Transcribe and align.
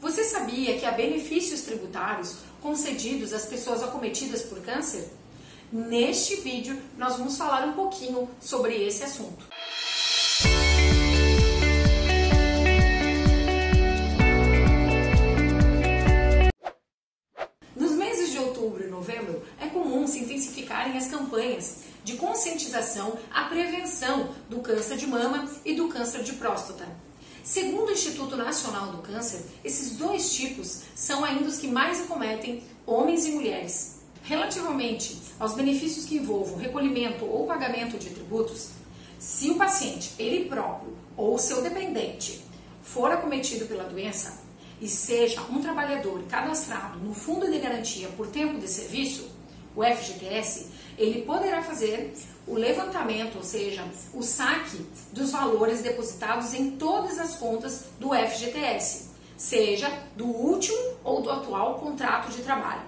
Você 0.00 0.24
sabia 0.24 0.78
que 0.78 0.86
há 0.86 0.92
benefícios 0.92 1.60
tributários 1.60 2.36
concedidos 2.62 3.34
às 3.34 3.44
pessoas 3.44 3.82
acometidas 3.82 4.40
por 4.40 4.58
câncer? 4.62 5.10
Neste 5.70 6.36
vídeo, 6.36 6.80
nós 6.96 7.18
vamos 7.18 7.36
falar 7.36 7.66
um 7.68 7.74
pouquinho 7.74 8.26
sobre 8.40 8.74
esse 8.82 9.04
assunto. 9.04 9.44
Nos 17.76 17.92
meses 17.92 18.32
de 18.32 18.38
outubro 18.38 18.82
e 18.82 18.90
novembro, 18.90 19.42
é 19.60 19.66
comum 19.66 20.06
se 20.06 20.20
intensificarem 20.20 20.96
as 20.96 21.08
campanhas 21.08 21.80
de 22.02 22.16
conscientização 22.16 23.18
à 23.30 23.44
prevenção 23.44 24.34
do 24.48 24.60
câncer 24.60 24.96
de 24.96 25.06
mama 25.06 25.46
e 25.62 25.74
do 25.74 25.88
câncer 25.88 26.22
de 26.22 26.32
próstata. 26.32 27.09
Segundo 27.42 27.88
o 27.88 27.92
Instituto 27.92 28.36
Nacional 28.36 28.92
do 28.92 28.98
Câncer, 28.98 29.42
esses 29.64 29.96
dois 29.96 30.32
tipos 30.32 30.82
são 30.94 31.24
ainda 31.24 31.48
os 31.48 31.58
que 31.58 31.66
mais 31.66 32.00
acometem 32.00 32.62
homens 32.86 33.26
e 33.26 33.30
mulheres. 33.30 34.00
Relativamente 34.22 35.18
aos 35.38 35.54
benefícios 35.54 36.04
que 36.04 36.16
envolvam 36.16 36.58
recolhimento 36.58 37.24
ou 37.24 37.46
pagamento 37.46 37.98
de 37.98 38.10
tributos, 38.10 38.68
se 39.18 39.50
o 39.50 39.56
paciente, 39.56 40.12
ele 40.18 40.44
próprio 40.44 40.96
ou 41.16 41.38
seu 41.38 41.62
dependente, 41.62 42.44
for 42.82 43.10
acometido 43.10 43.66
pela 43.66 43.84
doença 43.84 44.42
e 44.80 44.88
seja 44.88 45.42
um 45.42 45.60
trabalhador 45.60 46.22
cadastrado 46.28 46.98
no 46.98 47.14
Fundo 47.14 47.50
de 47.50 47.58
Garantia 47.58 48.08
por 48.16 48.26
Tempo 48.28 48.58
de 48.58 48.68
Serviço, 48.68 49.28
o 49.74 49.82
FGTS, 49.82 50.66
ele 51.00 51.22
poderá 51.22 51.62
fazer 51.62 52.14
o 52.46 52.54
levantamento, 52.54 53.36
ou 53.36 53.42
seja, 53.42 53.82
o 54.12 54.22
saque 54.22 54.84
dos 55.12 55.30
valores 55.30 55.80
depositados 55.80 56.52
em 56.52 56.72
todas 56.72 57.18
as 57.18 57.36
contas 57.36 57.84
do 57.98 58.10
FGTS, 58.10 59.08
seja 59.34 59.90
do 60.14 60.26
último 60.26 60.78
ou 61.02 61.22
do 61.22 61.30
atual 61.30 61.78
contrato 61.78 62.30
de 62.30 62.42
trabalho. 62.42 62.82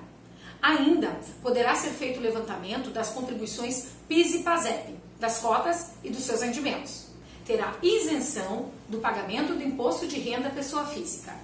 Ainda 0.60 1.18
poderá 1.42 1.74
ser 1.74 1.90
feito 1.90 2.20
o 2.20 2.22
levantamento 2.22 2.90
das 2.90 3.08
contribuições 3.08 3.86
PIS 4.06 4.34
e 4.34 4.38
PASEP, 4.40 4.94
das 5.18 5.38
cotas 5.38 5.92
e 6.04 6.10
dos 6.10 6.22
seus 6.22 6.42
rendimentos. 6.42 7.06
Terá 7.46 7.74
isenção 7.82 8.70
do 8.88 8.98
pagamento 8.98 9.54
do 9.54 9.62
imposto 9.62 10.06
de 10.06 10.20
renda 10.20 10.50
pessoa 10.50 10.84
física. 10.86 11.34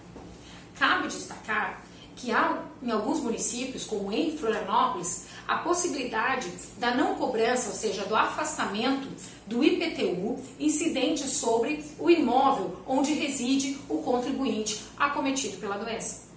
Cabe 0.78 1.08
destacar 1.08 1.82
que 2.18 2.32
há 2.32 2.58
em 2.82 2.90
alguns 2.90 3.20
municípios, 3.20 3.84
como 3.84 4.12
em 4.12 4.36
Florianópolis, 4.36 5.26
a 5.46 5.58
possibilidade 5.58 6.52
da 6.76 6.94
não 6.94 7.14
cobrança, 7.14 7.70
ou 7.70 7.74
seja, 7.74 8.04
do 8.04 8.14
afastamento 8.14 9.08
do 9.46 9.64
IPTU 9.64 10.38
incidente 10.58 11.26
sobre 11.28 11.84
o 11.98 12.10
imóvel 12.10 12.76
onde 12.86 13.14
reside 13.14 13.78
o 13.88 13.98
contribuinte 13.98 14.84
acometido 14.98 15.56
pela 15.58 15.78
doença. 15.78 16.28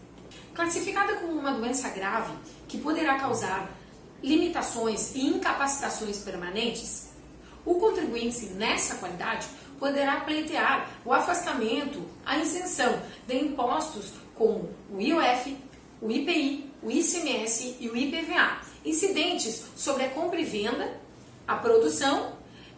Classificada 0.54 1.16
como 1.16 1.34
uma 1.34 1.52
doença 1.52 1.90
grave 1.90 2.32
que 2.68 2.78
poderá 2.78 3.18
causar 3.20 3.70
limitações 4.22 5.16
e 5.16 5.26
incapacitações 5.26 6.20
permanentes, 6.20 7.09
o 7.66 7.76
contribuinte 7.76 8.46
nessa 8.54 8.96
qualidade 8.96 9.48
poderá 9.80 10.22
pleitear 10.22 10.88
o 11.04 11.12
afastamento, 11.12 12.06
a 12.24 12.38
isenção 12.38 13.02
de 13.28 13.36
impostos 13.36 14.14
como 14.36 14.70
o 14.92 15.02
IOF, 15.02 15.58
o 16.02 16.11
IPI, 16.11 16.71
o 16.81 16.89
ICMS 16.89 17.77
e 17.80 17.88
o 17.88 17.95
IPVA, 17.95 18.59
incidentes 18.83 19.63
sobre 19.75 20.03
a 20.03 20.09
compra 20.09 20.41
e 20.41 20.44
venda, 20.44 20.99
a 21.47 21.55
produção 21.55 22.33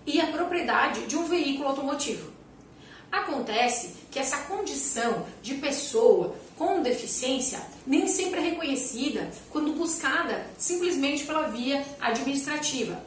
e 0.05 0.19
a 0.19 0.27
propriedade 0.27 1.05
de 1.05 1.15
um 1.15 1.25
veículo 1.25 1.69
automotivo. 1.69 2.33
Acontece 3.09 3.93
que 4.11 4.19
essa 4.19 4.37
condição 4.41 5.25
de 5.41 5.55
pessoa 5.55 6.35
com 6.57 6.81
deficiência 6.81 7.61
nem 7.87 8.07
sempre 8.07 8.39
é 8.39 8.43
reconhecida 8.43 9.31
quando 9.49 9.73
buscada 9.73 10.45
simplesmente 10.57 11.23
pela 11.23 11.47
via 11.47 11.85
administrativa. 12.01 13.01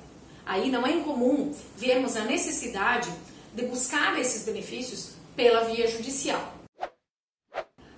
Aí 0.46 0.70
não 0.70 0.86
é 0.86 0.92
incomum 0.92 1.52
vermos 1.76 2.16
a 2.16 2.24
necessidade 2.24 3.12
de 3.52 3.66
buscar 3.66 4.18
esses 4.18 4.44
benefícios 4.44 5.10
pela 5.34 5.64
via 5.64 5.88
judicial. 5.88 6.54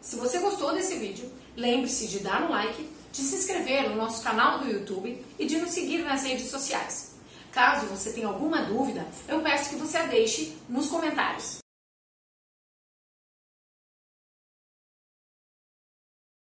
Se 0.00 0.16
você 0.16 0.38
gostou 0.38 0.72
desse 0.72 0.96
vídeo, 0.96 1.30
lembre-se 1.58 2.06
de 2.06 2.20
dar 2.20 2.44
um 2.44 2.50
like, 2.50 2.88
de 3.10 3.18
se 3.18 3.34
inscrever 3.34 3.90
no 3.90 3.96
nosso 3.96 4.22
canal 4.22 4.60
do 4.60 4.70
YouTube 4.70 5.22
e 5.38 5.44
de 5.44 5.58
nos 5.58 5.70
seguir 5.70 5.98
nas 6.04 6.22
redes 6.22 6.46
sociais. 6.46 7.16
Caso 7.50 7.86
você 7.86 8.12
tenha 8.12 8.28
alguma 8.28 8.62
dúvida, 8.62 9.06
eu 9.26 9.40
peço 9.40 9.70
que 9.70 9.76
você 9.76 9.96
a 9.96 10.06
deixe 10.06 10.56
nos 10.68 10.86
comentários. 10.86 11.58